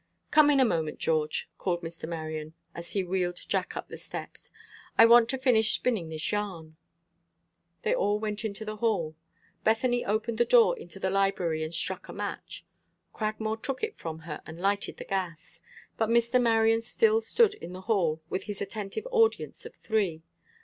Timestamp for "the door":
10.39-10.75